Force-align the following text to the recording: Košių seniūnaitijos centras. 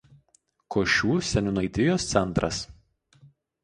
Košių 0.77 1.19
seniūnaitijos 1.33 2.11
centras. 2.17 2.67